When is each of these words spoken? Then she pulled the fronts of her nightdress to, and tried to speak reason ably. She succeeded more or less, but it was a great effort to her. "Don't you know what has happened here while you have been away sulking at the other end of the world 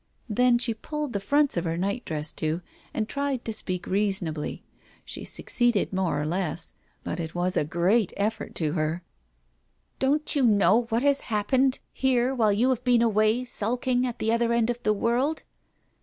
Then 0.31 0.57
she 0.57 0.73
pulled 0.73 1.13
the 1.13 1.19
fronts 1.19 1.57
of 1.57 1.63
her 1.63 1.77
nightdress 1.77 2.33
to, 2.33 2.61
and 2.91 3.07
tried 3.07 3.45
to 3.45 3.53
speak 3.53 3.85
reason 3.85 4.27
ably. 4.29 4.63
She 5.05 5.23
succeeded 5.23 5.93
more 5.93 6.19
or 6.19 6.25
less, 6.25 6.73
but 7.03 7.19
it 7.19 7.35
was 7.35 7.55
a 7.55 7.63
great 7.63 8.11
effort 8.17 8.55
to 8.55 8.71
her. 8.71 9.03
"Don't 9.99 10.35
you 10.35 10.43
know 10.43 10.87
what 10.89 11.03
has 11.03 11.21
happened 11.21 11.77
here 11.93 12.33
while 12.33 12.51
you 12.51 12.69
have 12.69 12.83
been 12.83 13.03
away 13.03 13.43
sulking 13.43 14.07
at 14.07 14.17
the 14.17 14.31
other 14.33 14.51
end 14.51 14.71
of 14.71 14.81
the 14.81 14.91
world 14.91 15.43